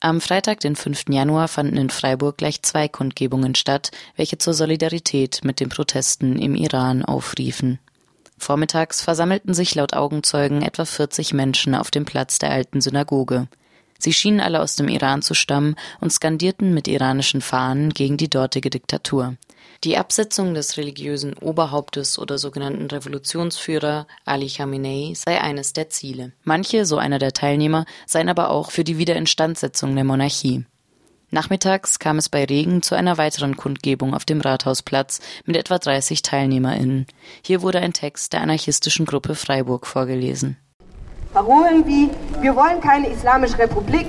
[0.00, 1.06] Am Freitag, den 5.
[1.08, 6.54] Januar, fanden in Freiburg gleich zwei Kundgebungen statt, welche zur Solidarität mit den Protesten im
[6.54, 7.80] Iran aufriefen.
[8.38, 13.48] Vormittags versammelten sich laut Augenzeugen etwa 40 Menschen auf dem Platz der alten Synagoge.
[13.98, 18.30] Sie schienen alle aus dem Iran zu stammen und skandierten mit iranischen Fahnen gegen die
[18.30, 19.34] dortige Diktatur.
[19.84, 26.32] Die Absetzung des religiösen Oberhauptes oder sogenannten Revolutionsführer Ali Khamenei sei eines der Ziele.
[26.42, 30.64] Manche, so einer der Teilnehmer, seien aber auch für die Wiederinstandsetzung der Monarchie.
[31.30, 36.22] Nachmittags kam es bei Regen zu einer weiteren Kundgebung auf dem Rathausplatz mit etwa 30
[36.22, 37.06] TeilnehmerInnen.
[37.44, 40.56] Hier wurde ein Text der anarchistischen Gruppe Freiburg vorgelesen.
[41.32, 42.10] Parolen wie
[42.40, 44.08] Wir wollen keine islamische Republik,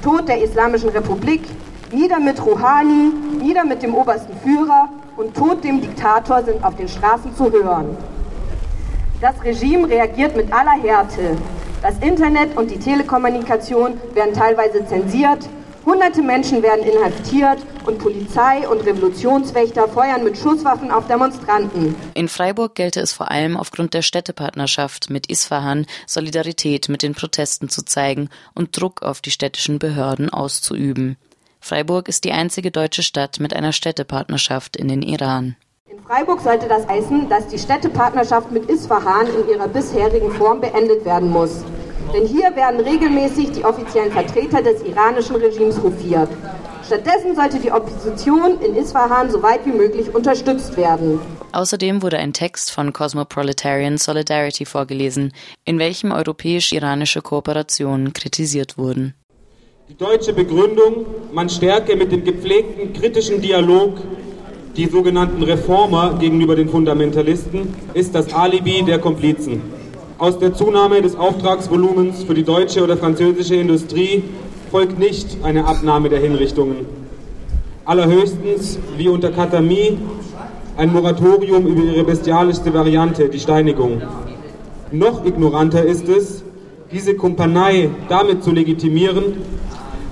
[0.00, 1.42] Tod der islamischen Republik,
[1.92, 6.88] nieder mit Rouhani, nieder mit dem obersten Führer, und Tod dem Diktator sind auf den
[6.88, 7.96] Straßen zu hören.
[9.20, 11.36] Das Regime reagiert mit aller Härte.
[11.82, 15.48] Das Internet und die Telekommunikation werden teilweise zensiert,
[15.84, 21.96] hunderte Menschen werden inhaftiert und Polizei und Revolutionswächter feuern mit Schusswaffen auf Demonstranten.
[22.14, 27.68] In Freiburg gelte es vor allem aufgrund der Städtepartnerschaft mit Isfahan Solidarität mit den Protesten
[27.68, 31.16] zu zeigen und Druck auf die städtischen Behörden auszuüben.
[31.60, 35.56] Freiburg ist die einzige deutsche Stadt mit einer Städtepartnerschaft in den Iran.
[35.90, 41.04] In Freiburg sollte das heißen, dass die Städtepartnerschaft mit Isfahan in ihrer bisherigen Form beendet
[41.04, 41.64] werden muss.
[42.14, 46.30] Denn hier werden regelmäßig die offiziellen Vertreter des iranischen Regimes hofiert.
[46.86, 51.20] Stattdessen sollte die Opposition in Isfahan so weit wie möglich unterstützt werden.
[51.52, 55.34] Außerdem wurde ein Text von Cosmoproletarian Solidarity vorgelesen,
[55.66, 59.14] in welchem europäisch-iranische Kooperationen kritisiert wurden.
[59.88, 63.94] Die deutsche Begründung, man stärke mit dem gepflegten kritischen Dialog
[64.76, 69.62] die sogenannten Reformer gegenüber den Fundamentalisten, ist das Alibi der Komplizen.
[70.18, 74.24] Aus der Zunahme des Auftragsvolumens für die deutsche oder französische Industrie
[74.70, 76.84] folgt nicht eine Abnahme der Hinrichtungen.
[77.86, 79.96] Allerhöchstens, wie unter Katami,
[80.76, 84.02] ein Moratorium über ihre bestialischste Variante, die Steinigung.
[84.92, 86.44] Noch ignoranter ist es,
[86.92, 89.34] diese Kumpanei damit zu legitimieren,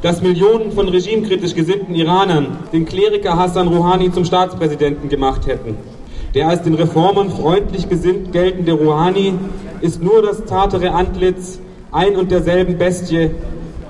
[0.06, 5.76] dass Millionen von regimekritisch gesinnten Iranern den Kleriker Hassan Rouhani zum Staatspräsidenten gemacht hätten.
[6.32, 9.34] Der als den Reformern freundlich gesinnt geltende Rouhani
[9.80, 11.58] ist nur das zartere Antlitz
[11.90, 13.32] ein und derselben Bestie,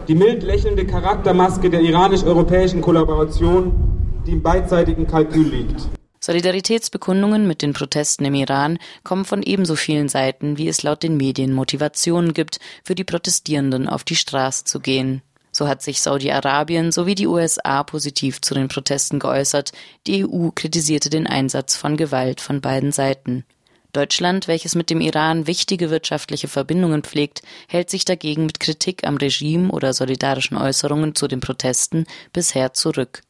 [0.09, 3.73] die mild lächelnde Charaktermaske der iranisch-europäischen Kollaboration,
[4.27, 5.83] die im beidseitigen Kalkül liegt.
[6.21, 11.19] Solidaritätsbekundungen mit den Protesten im Iran kommen von ebenso vielen Seiten, wie es laut den
[11.19, 15.21] Medien Motivationen gibt, für die Protestierenden auf die Straße zu gehen.
[15.57, 19.73] So hat sich Saudi-Arabien sowie die USA positiv zu den Protesten geäußert.
[20.07, 23.43] Die EU kritisierte den Einsatz von Gewalt von beiden Seiten.
[23.95, 29.17] Deutschland, welches mit dem Iran wichtige wirtschaftliche Verbindungen pflegt, hält sich dagegen mit Kritik am
[29.17, 33.23] Regime oder solidarischen Äußerungen zu den Protesten bisher zurück.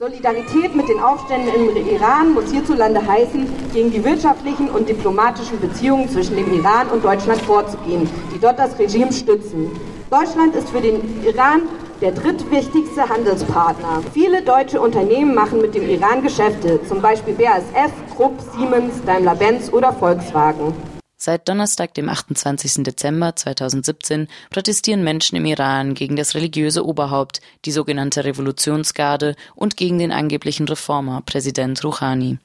[0.00, 6.08] Solidarität mit den Aufständen im Iran muss hierzulande heißen, gegen die wirtschaftlichen und diplomatischen Beziehungen
[6.08, 9.70] zwischen dem Iran und Deutschland vorzugehen, die dort das Regime stützen.
[10.10, 11.62] Deutschland ist für den Iran
[12.00, 14.02] der drittwichtigste Handelspartner.
[14.14, 19.92] Viele deutsche Unternehmen machen mit dem Iran Geschäfte, zum Beispiel BASF, Krupp, Siemens, Daimler-Benz oder
[19.92, 20.72] Volkswagen.
[21.18, 22.84] Seit Donnerstag, dem 28.
[22.84, 29.98] Dezember 2017, protestieren Menschen im Iran gegen das religiöse Oberhaupt, die sogenannte Revolutionsgarde und gegen
[29.98, 32.38] den angeblichen Reformer, Präsident Rouhani.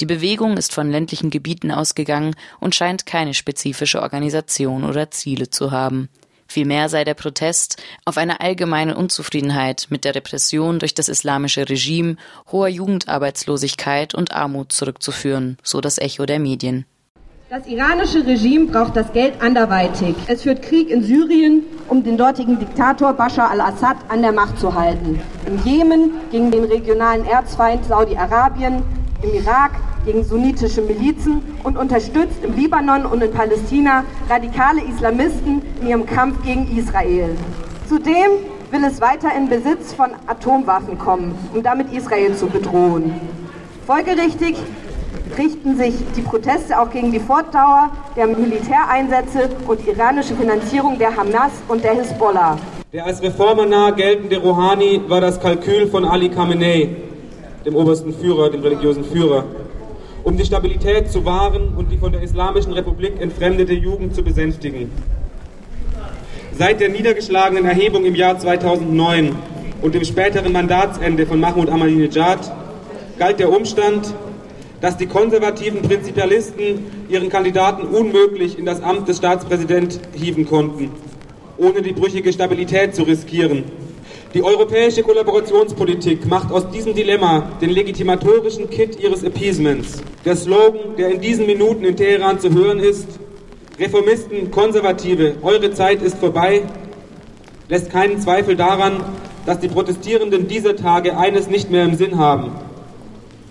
[0.00, 5.72] Die Bewegung ist von ländlichen Gebieten ausgegangen und scheint keine spezifische Organisation oder Ziele zu
[5.72, 6.08] haben.
[6.50, 7.76] Vielmehr sei der Protest
[8.06, 12.16] auf eine allgemeine Unzufriedenheit mit der Repression durch das islamische Regime,
[12.50, 16.86] hoher Jugendarbeitslosigkeit und Armut zurückzuführen, so das Echo der Medien.
[17.50, 20.14] Das iranische Regime braucht das Geld anderweitig.
[20.26, 24.74] Es führt Krieg in Syrien, um den dortigen Diktator Bashar al-Assad an der Macht zu
[24.74, 25.20] halten.
[25.46, 28.82] Im Jemen gegen den regionalen Erzfeind Saudi-Arabien,
[29.22, 29.72] im Irak
[30.04, 36.42] gegen sunnitische Milizen und unterstützt im Libanon und in Palästina radikale Islamisten in ihrem Kampf
[36.44, 37.36] gegen Israel.
[37.88, 38.30] Zudem
[38.70, 43.14] will es weiter in Besitz von Atomwaffen kommen, um damit Israel zu bedrohen.
[43.86, 44.56] Folgerichtig
[45.38, 51.52] richten sich die Proteste auch gegen die Fortdauer der Militäreinsätze und iranische Finanzierung der Hamas
[51.68, 52.58] und der Hisbollah.
[52.92, 56.96] Der als reformernah geltende Rouhani war das Kalkül von Ali Khamenei,
[57.64, 59.44] dem obersten Führer, dem religiösen Führer
[60.28, 64.90] um die Stabilität zu wahren und die von der Islamischen Republik entfremdete Jugend zu besänftigen.
[66.52, 69.34] Seit der niedergeschlagenen Erhebung im Jahr 2009
[69.80, 72.40] und dem späteren Mandatsende von Mahmoud Ahmadinejad
[73.18, 74.14] galt der Umstand,
[74.82, 80.90] dass die konservativen Prinzipialisten ihren Kandidaten unmöglich in das Amt des Staatspräsidenten hieven konnten,
[81.56, 83.64] ohne die brüchige Stabilität zu riskieren.
[84.34, 90.02] Die europäische Kollaborationspolitik macht aus diesem Dilemma den legitimatorischen Kit ihres Appeasements.
[90.22, 93.08] Der Slogan, der in diesen Minuten in Teheran zu hören ist,
[93.78, 96.62] Reformisten, Konservative, eure Zeit ist vorbei,
[97.70, 99.02] lässt keinen Zweifel daran,
[99.46, 102.52] dass die Protestierenden dieser Tage eines nicht mehr im Sinn haben.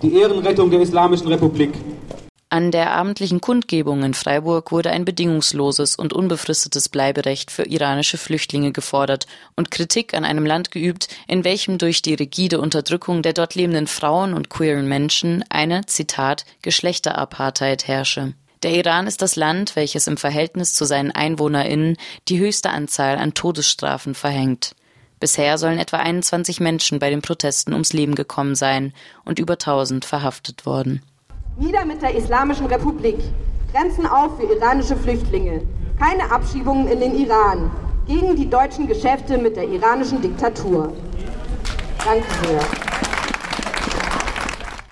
[0.02, 1.72] Die Ehrenrettung der Islamischen Republik.
[2.50, 8.72] An der abendlichen Kundgebung in Freiburg wurde ein bedingungsloses und unbefristetes Bleiberecht für iranische Flüchtlinge
[8.72, 13.54] gefordert und Kritik an einem Land geübt, in welchem durch die rigide Unterdrückung der dort
[13.54, 18.32] lebenden Frauen und queeren Menschen eine, Zitat, Geschlechterapartheid herrsche.
[18.62, 21.98] Der Iran ist das Land, welches im Verhältnis zu seinen EinwohnerInnen
[22.28, 24.74] die höchste Anzahl an Todesstrafen verhängt.
[25.20, 28.94] Bisher sollen etwa 21 Menschen bei den Protesten ums Leben gekommen sein
[29.26, 31.02] und über 1000 verhaftet worden.
[31.58, 33.18] Nieder mit der Islamischen Republik.
[33.72, 35.62] Grenzen auf für iranische Flüchtlinge.
[35.98, 37.72] Keine Abschiebungen in den Iran.
[38.06, 40.92] Gegen die deutschen Geschäfte mit der iranischen Diktatur.
[42.04, 42.87] Danke sehr.